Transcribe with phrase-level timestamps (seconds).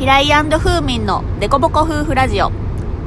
[0.00, 2.50] ピライフーミンのデコボコ夫婦ラジオ。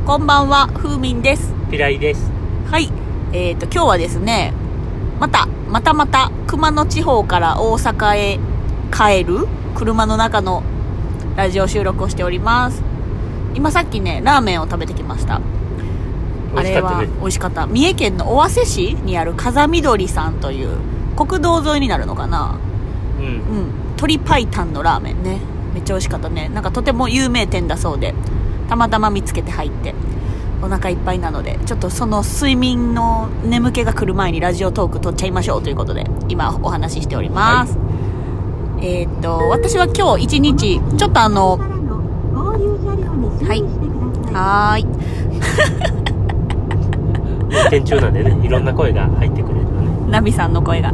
[0.06, 1.52] こんばんはフーミンです。
[1.72, 2.30] ピライです。
[2.70, 2.92] はい。
[3.34, 4.54] えーと今日はですね
[5.20, 8.40] またまたまた熊野地方から大阪へ
[8.92, 10.62] 帰る車の中の
[11.36, 12.84] ラジオ収録をしております。
[13.56, 15.42] 今さっきねラーメンを食べてきました。
[16.54, 16.96] 美味しかったね。
[16.96, 17.66] あれは美味しかった。
[17.66, 20.78] 三重県の尾鷲市にある風見鶏さんという
[21.18, 22.60] 国道沿いになるのかな。
[23.18, 23.26] うん。
[23.26, 23.42] うん。
[23.96, 25.40] 鶏白湯のラーメンね
[25.74, 26.50] めっちゃ美味しかったね。
[26.50, 28.14] なんかとても有名店だそうで。
[28.70, 29.94] たまたま見つけて入って。
[30.62, 31.60] お腹いっぱいなので。
[31.66, 37.78] ちょっとその睡眠の眠気が来る前にラジオトーク撮っちゃいましょうということで今お話ししております、
[38.80, 43.62] えーっと私は今日一日ちょっとあのはい
[44.34, 44.84] はーい。
[47.54, 49.66] 運転中なんでね、いろんな声が入ってくれる。
[49.66, 49.73] のね。
[50.10, 50.94] ナビさんの声が。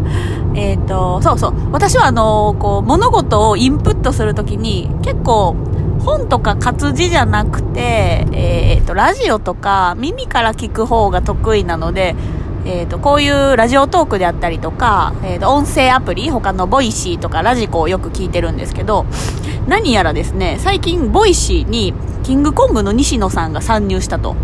[0.56, 1.54] えっ、と、そうそう。
[1.72, 5.56] 私はあの、こう、物事をインプットするときに、結構、
[6.00, 12.16] 本とか活字じゃなくて、えっ、と、ラジオとか耳から聞く方が得意なので、
[12.66, 19.06] えっ、と、こういうラジオトークであったりとか、えっ、と、音声アプリ、他のボイシーとかラジコをよく聞いてるんですけど、
[19.68, 21.94] 何やらですね、最近ボイシーに、
[22.24, 24.36] キングコングの西野さんが参入したと。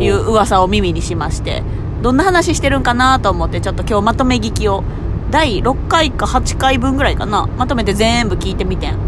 [0.00, 1.62] いうお噂を耳にしまして
[2.02, 4.82] どんな話してるんかなと思ってちょっと今日まとめ聞きを。
[5.30, 7.46] 第6回か8回分ぐらいかな。
[7.56, 8.98] まとめて全部聞いてみてん。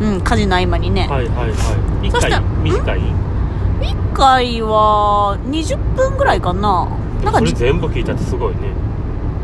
[0.00, 2.08] うん家事の合間にね、はいはいはい。
[2.08, 2.62] 一そしたら回？
[2.62, 3.00] 短い
[3.80, 6.88] 1回は20分ぐらいかな。
[7.24, 8.60] なんかそれじ全部聞いたってすごいね。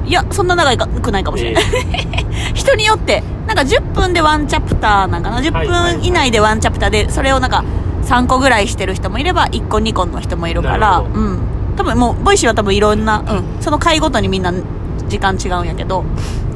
[0.06, 1.64] いやそんな長くないかもしれない、
[2.54, 5.40] 人によってなんか10分でワンチャプターなんかな。
[5.40, 7.62] 10はいはいはい分以内でワンチャプターでそれをなんか
[8.04, 10.98] 3個ぐらいしてる人もいれば1個2個の人もいるから。
[11.00, 11.38] うん
[11.82, 14.52] 多分もうボイシーは多分いろんな、うん、その回ごとにみんな
[15.08, 16.04] 時間違うんやけど。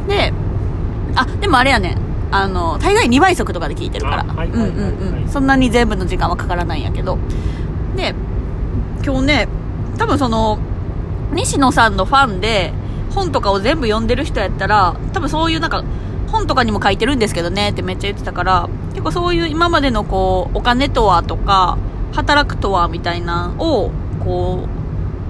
[0.06, 0.33] で
[1.16, 1.94] あでもあれやね。
[1.94, 1.98] ん
[2.30, 4.22] あの大概2倍速とかで聞いてるから。
[4.22, 5.28] うんうんうん。
[5.28, 7.18] そんなに全部の時間はかからないんやけど。
[7.96, 8.14] で
[9.05, 9.48] 今日ね
[9.98, 10.58] 多分その
[11.33, 12.72] 西野さんのファンで
[13.11, 15.83] 本とかを全部読んでる人やったら多分そういうなんか
[16.28, 21.78] 本とかにも書いてるんですけどねってめっちゃ言ってたから結構そういう今までのこうお金とはとか
[22.12, 23.90] 働くとはみたいなのを
[24.20, 24.76] こう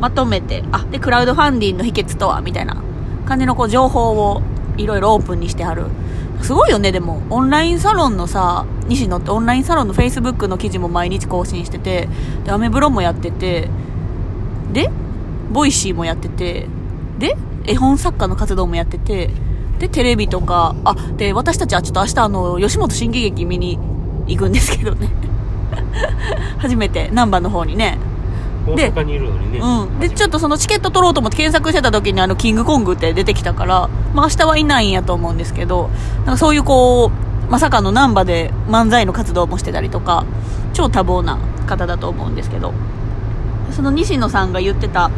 [0.01, 2.83] まとめてあでクラウドファンディングの秘訣とはみたいな
[3.27, 4.43] 感じのこう情報を
[4.77, 5.87] いろいろオープンにしてはる。
[6.43, 7.23] すごいよねでも。
[7.31, 12.09] オンラインサロンのさ西野ってオンラインサロンのフェイスブックの記事も毎日更新してて
[12.45, 13.69] でアメブロもやってて
[14.73, 14.91] で
[15.51, 16.69] ボイシーもやってて
[17.19, 19.31] で絵本作家の活動もやってて
[19.79, 23.79] でテレビとかあで私たちはちょっと明日あの吉本新喜劇見に
[24.27, 25.09] 行くんですけどね。
[26.59, 27.99] 初めて難波の方にね。
[28.75, 29.59] で阪にいるのにね。
[29.59, 30.01] うん。
[30.01, 37.13] でちょっとそのチケット取ろうと思って検索してた時にあのキングコングって出てきたからまあ明日はいないんやと思うんですけどなんかそういうこ
[37.49, 40.25] うまさかの難波で漫才の活動もしてたりとか
[40.73, 42.73] 超多忙な方だと思うんですけど。
[43.73, 45.11] その西野さんが言ってた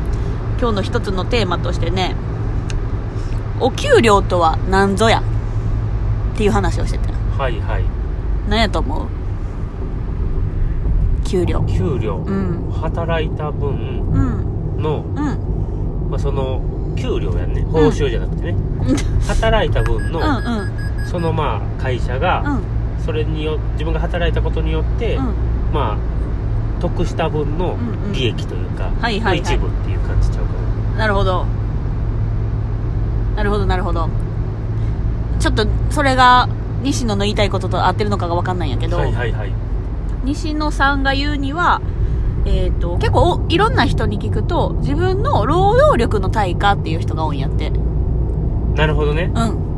[0.59, 2.17] 今日の一つのテーマとしてね
[3.61, 5.23] お給料とは何ぞや
[6.35, 7.13] っていう話をしてて。
[7.37, 7.85] はいはい。
[8.49, 9.07] 何やと思う？
[11.29, 11.63] 給料。
[11.65, 12.17] 給料。
[12.17, 12.71] うん。
[12.73, 13.71] 働いた分
[14.77, 14.83] うん。
[14.83, 16.11] の、うん。
[16.11, 16.61] まあ、その、
[16.97, 17.63] 給料やんね。
[17.71, 18.57] 報酬じゃなくてね。
[19.27, 21.07] 働いた分の、うんうん。
[21.07, 22.61] そのまあ、会社が、うん。
[23.05, 25.25] それによ自分が働いたことによって、うん。
[25.73, 25.97] まあ
[26.81, 28.13] 得した分のうんうん。
[28.13, 29.37] 利益というか、はいはいはい。
[29.39, 30.53] の一部っていう感じちゃうか
[30.99, 31.07] な。
[31.07, 31.47] るほど。
[33.37, 34.09] なるほどなるほど。
[35.39, 36.49] ちょっとそれが
[36.83, 39.53] 西野の言いたいことと合ってるのかが分かんないんやけど、なはいはいはい
[40.25, 41.81] 西野さんが言うには、
[42.45, 47.71] えー、と結構おいろんな人に聞くと自分の労働力の対価っていう人が多いんやって。
[48.75, 49.31] なるほどね。
[49.35, 49.69] うん。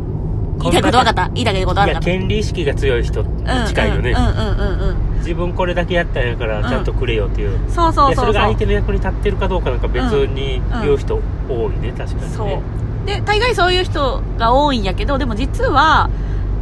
[0.61, 1.29] 言いたいこと分かった？
[1.31, 2.01] 言いたいこと分かった？
[2.01, 8.25] 権利意識が強い人に近いよね、うんうんうんうんうん自分これだけやったんやからちゃんとくれよっていう、そうそうそそう。
[8.25, 10.81] そうれが相手の役に立ってるかどうかなんか別にうん。
[10.83, 12.29] 言う人多いね確かにね。
[12.29, 13.07] そう。
[13.07, 16.09] で大概そういう人が多いんやけどでも実は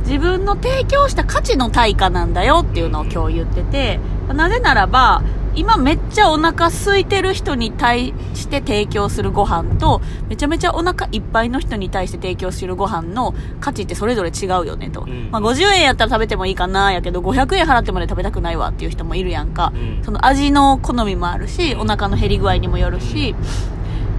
[0.01, 4.01] 自分の提供した価値の対価なんだよっていうのを今日言ってて
[4.33, 5.23] なぜならば
[5.55, 15.31] 今めっちゃお腹空いてる人に対して提供するご飯とめちゃめちゃお腹いっぱいの人に対して提供するご飯の価値ってそれぞれ違うよねと、うん。
[15.33, 20.05] まあ、50円やったら食べてもいいかなやけど500円払ってまで食べたくないわっていう人もいるやんか、うん。
[20.05, 23.35] その味の好みもあるしお腹の減り具合にもよるし。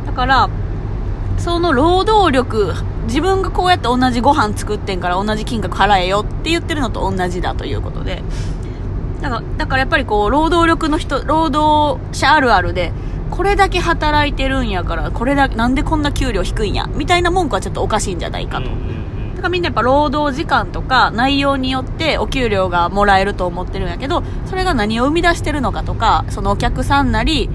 [0.06, 0.50] だから
[1.40, 2.74] その労働力
[3.06, 8.24] 自分がこうやって同じご飯作ってんから同じ金額払えよって言ってるのと同じだということで。
[9.22, 12.94] だからだからやっぱりこう労働力の人労働者あるあるで
[13.32, 18.72] これだけ働いてるんやからこれだなんでこんな給料低いんやみたいな文句はちょっとおかしいんじゃないかと、だ
[19.38, 27.50] からみんなやっぱ労働時間とか内容によってお給料がもらえると思ってるんやけど、それが何を生み出してるのかとか、そのお客さんなり、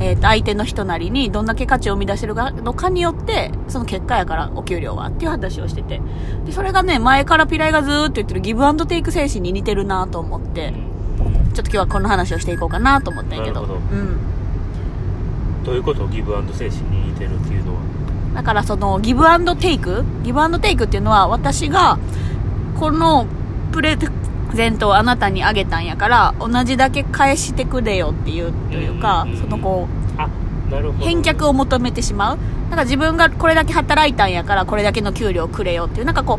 [0.00, 6.00] えー、と相手の人なりにどんだけ価値を生み出してるのかによってその結果やからお給料はっていう話をしてて。
[6.46, 10.72] でそれがね前からピライがずーっと言ってるギブアンドテイク精神に似てるなと思って。
[11.54, 13.62] ちょっと今日はこの話をしていこうかなと思ったんやけど。
[13.62, 13.80] なるほど。
[13.80, 14.18] うん。
[15.64, 16.06] どういうこと？
[16.06, 17.80] ギブアンド精神に似てるっていうのは？
[18.36, 20.04] だからそのギブアンドテイク？
[20.22, 21.98] ギブアンドテイクっていうのは私が
[22.78, 23.26] この
[23.72, 23.96] プレ
[24.54, 29.42] ゼントをあなたにあげたんやから同じだけ返してくれよっていうというかうんうんうん。
[29.42, 29.98] そのこう
[31.02, 32.38] 返却を求めてしまう。
[32.70, 36.38] なんか自分がこれだけ働いたんやからこれだけの給料くれよっていうなんかこ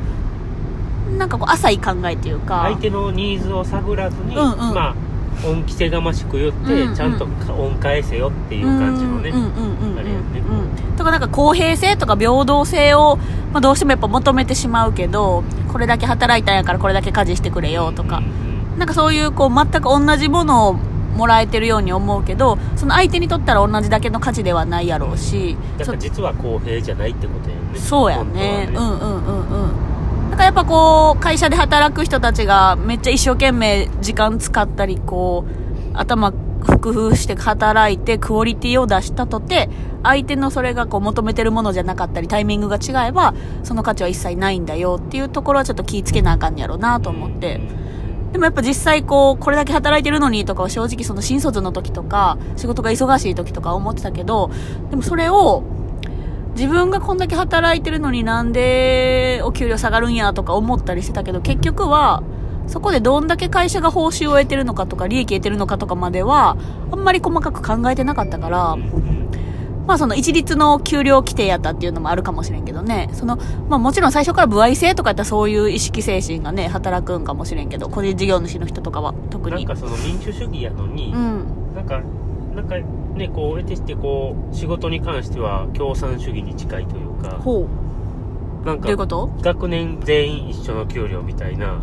[1.11, 2.61] うなんかこう浅い考えというか。
[2.63, 4.57] 相手のニーズを探らずに、うんうん。
[4.73, 4.95] まあ
[5.45, 10.39] 恩着せがましく言って、うんうんちゃんと恩返せよっていう感じのね、あれやね。
[10.39, 13.17] うんとかなんか公平性とか平等性を、
[13.51, 18.21] まあ、どうしてもやっぱ求めてしまうけどこれだけ働いたんやからこれだけ家事してくれよとか。
[18.77, 27.61] なんかそういうこう全く同じものをもらえてるように思うけどその相手にとったら同じだけの価値ではないやろうしそだから実は公平じゃないってことやね。
[27.77, 28.69] そうやね。
[28.69, 29.65] うん本うんうん
[30.27, 30.31] うん。
[30.31, 39.69] だからやっぱこう会社で働く人たちがめっちゃ一生懸命時間使ったりこう頭工夫して働いてクオリティを出したとて
[40.03, 43.33] 相手のそれがこう求めてるものじゃなかったりタイミングが違えば
[43.63, 47.61] その価値は一切ないんだよっていうところはちょっと気ぃつけなあかんやろうなと思って、
[48.31, 54.51] でもやっぱ実際こう、これだけ働いてるのにとかは正直その新卒の時とか、仕事が忙しい時とか思ってたけど、
[54.89, 55.63] でもそれを、
[56.55, 62.21] 自分がこんだけ働いてるのになんでお給料下がるんやとか思ったりしてたけど、結局は、
[62.69, 66.55] そこでどんだけ会社が報酬を得てるのかとか、利益得てるのかとかまでは、
[66.91, 68.77] あんまり細かく考えてなかったから、
[69.87, 73.09] まあその一律の給料規定やったっていうのもあるかもしれんけどね。
[73.13, 73.37] その、
[73.69, 79.65] まあもちろん最初から歩合制とかやったらそういう意識精神がね、働くんかもしれんけど、個人事業主の人とかは特に。
[79.65, 81.43] なんかその民主主義やのに、うん。
[81.75, 82.01] なんか
[82.55, 82.75] なんか
[83.15, 87.88] ねこう得てしてこう仕事に関しては共産主義に近いというかほう。
[88.65, 89.29] なんかどういうこと？
[89.41, 91.79] 学年全員一緒の給料みたいな。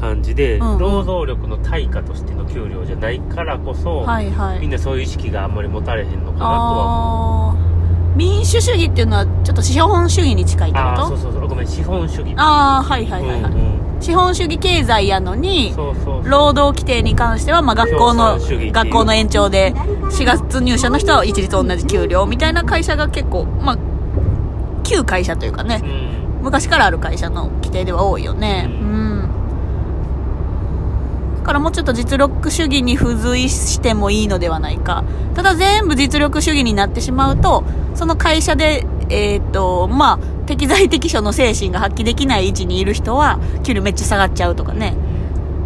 [0.00, 4.60] 感じで、労働力の対価としての給料じゃないからこそ、はいはい。
[4.60, 7.58] みんなそういう意識があんまり持たれへんのかなとは思
[8.14, 8.16] う。
[8.16, 11.48] 民主主義っていうのはちょっと資本主義に近いってああーことそうそうそう。
[11.48, 12.34] ごめん資本主義。
[12.36, 13.52] ああ、はいはいはいはい。
[13.52, 13.58] うん
[13.96, 14.02] うん。
[14.02, 15.72] 資本主義経済やのに、
[16.24, 23.78] 労働規定に関しては、まあ、学校の学校の延長で4月入社の人は一律同じ給料みたいな会社が結構まあ
[24.92, 26.42] 旧会社というかねうん。
[26.42, 28.68] 昔からある会社の規定では多いよね。
[28.68, 29.28] ううん。
[31.38, 35.04] だからもうちょっと実力主義に付随してもいいのではないか。
[35.34, 44.96] ただ全部実力主義になってしまうとその会社でえっ、とまあ適材適所の精神が発揮できない位置にいる人は給料めっちゃ下がっちゃうとかね。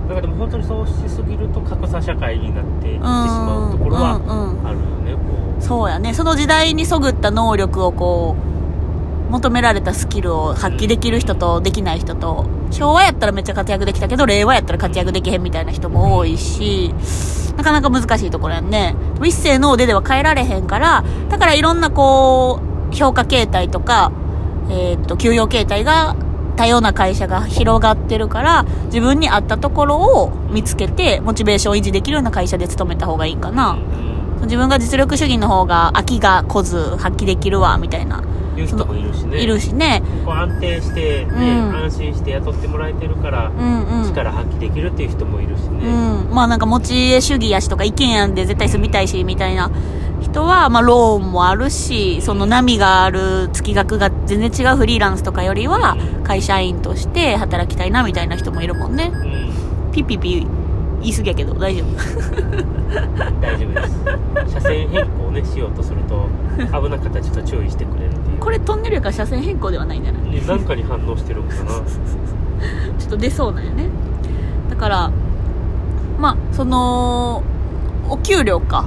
[0.09, 4.63] だからでも本当にそうしすぎると格差社会になっていってしまうところはうんう。
[4.63, 6.15] んあるよねこそうやね。
[6.15, 8.56] その時代にそぐった能力をこう
[9.31, 16.95] 求められたスキルを発揮できる人とできない人と昭和やったらめっちゃ活躍できたけど令和やったら活躍できへんみたいな人も多いし
[17.57, 18.95] なかなか難しいところやんね。
[19.25, 22.61] 一世の腕では変えられへんからだからいろんなこ
[22.93, 24.13] う評価形態とか
[24.69, 26.17] えーっと給与形態が
[26.57, 33.79] 多様な会社が広がってるから自分に合ったところを見つけてモチベーションを維持できるような会社で勤めた方がいいか、な、
[34.43, 38.23] 自分が実力主義の方が飽きが来ず発揮できるわみたいな。
[38.61, 39.43] いう人もいるしね。
[39.43, 40.03] いるしね。
[40.25, 41.77] こう安定して、ねうん。
[41.77, 44.09] 安心して雇ってもらえてるから、うんうん。
[44.09, 46.31] 力発揮できるっていう人もいるしうね、ん。
[46.31, 49.71] まあなんか持ち家主義やしとか一軒家で絶対住みたいしみたいな
[50.21, 59.13] 人はまあローンもあるしその波がある月額が全然違うフリーランスとかよりは会社員として働きたいなみたいな人もいるもんね。
[59.15, 59.93] うん。
[59.93, 60.47] ピッピッピ
[61.01, 61.97] 言い過ぎやけど大丈夫。
[63.41, 64.05] 大丈夫です。
[64.53, 68.13] 車線変更をねしようとすると危なかったらちょっと注意してくれる
[68.47, 70.31] これトンネルやから車線変更ではないんじゃない？
[70.31, 71.65] ねなんかに反応してるんかな。
[72.97, 73.89] ちょっと出そうなんよね。
[74.71, 75.11] だから
[76.21, 77.43] まあその
[78.09, 78.85] お給料か。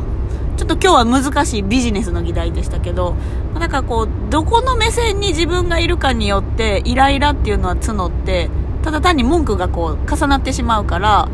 [0.56, 3.16] ちょっと今日は難しいビジネスの議題でしたけど
[3.54, 8.50] まあなんかこうどこの目線に自分がいるかによってイライラっていうのは募って
[8.84, 11.30] ただ単に文句がこう重なってしまうから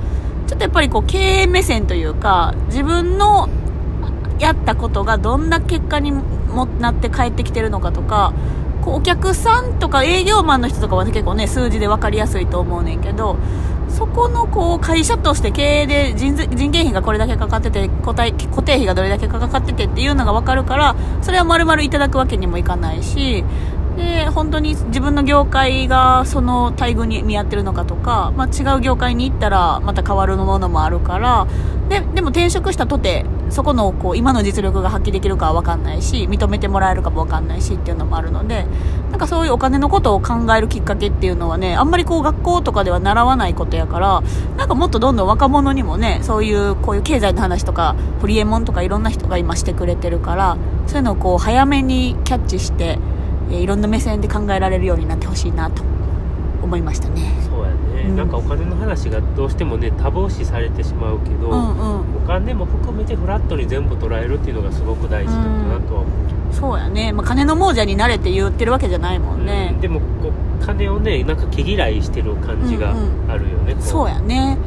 [0.48, 3.50] ちょっとやっぱりこう経営目線というか自分の
[4.38, 6.14] やったことがどんな結果に
[6.56, 8.34] もなって帰ってきてるのかとか
[8.84, 13.38] こうお客さんとか営業マンの人とかは結構ね数字で分かりやすいと思うねんけど
[13.90, 23.44] そこのこう会社として経営で人件費がこれだけかかってて固定固定費がどれだけかかっててっていうのが分かるからそれは丸々いただくわけにもいかないし
[23.96, 31.48] で本当に自分の業界がその待遇に見合ってるのかとか、まあ、違う業界に行ったらまた変わるものもあるから
[31.88, 38.66] ででも転職したとてそこのこう今の実力が発揮できるかは分かんないし認めてもらえるかも分かんないしっていうのもあるので
[39.12, 44.24] なんかそういうお金のことを考えるきっかけっていうのはねあんまりこう学校とかでは習わないことやから
[44.58, 53.00] なんかもっとどんどん若者にもねそういうこういう経済の話とかホリエモンとかいろんな人が今してくれてるからそういうのをこう早めにキャッチして
[53.52, 55.84] えいろんな目線で考えられるようになってほしいなと
[56.64, 57.22] 思いましたね。
[58.06, 58.18] ね、うん。
[58.18, 62.18] なんかお金の話がどうしてもねタブー視されてしまうけど、うんうん。
[62.24, 69.72] お金も含めてフラットに全部捉えるっていうのがすごく大事だったなとは思う、そうやね、まあ、金の亡者になれって言ってるわけじゃないもんね。
[69.74, 70.32] うん、でもこ
[70.62, 74.58] う金をねなんか毛嫌いしてる感じがうんあるよね、こそうやね。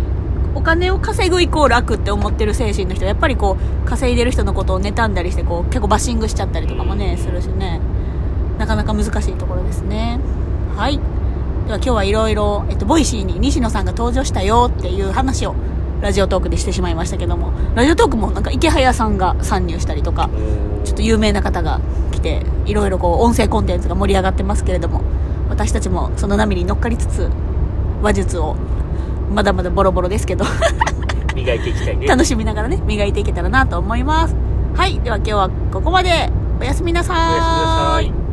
[0.54, 7.18] お金を稼ぐイコール悪って思ってる精神の人はやっぱりこう稼いでる人のことを妬んだりしてこう結構バッシングしちゃったりとかもね、うん。
[7.18, 7.80] するしね。
[8.58, 10.18] なかなか難しいところですね。
[10.76, 10.98] はい
[11.76, 15.54] 今日はいろいろ、えっと、ボイシーに西野さんが登場したよっていう話を
[16.00, 20.30] ラジオトークでしてしまいましたけどもラジオトークもなんかイケハヤさんが参入したりとか
[20.84, 21.80] ちょっと有名な方が
[22.12, 25.02] 来ていろいろこう音声コンテンツが盛り上がってますけれども
[25.50, 27.30] 私たちもその波に乗っかりつつ
[28.02, 28.54] 話術を
[29.34, 30.44] まだまだボロボロですけど
[31.34, 32.06] 磨いていきたいね。
[32.08, 34.34] 楽しみながらね磨いていけたらなと思います。
[34.74, 36.30] はいでは今日はここまで。
[36.60, 38.27] おやすみなさおやすみなさい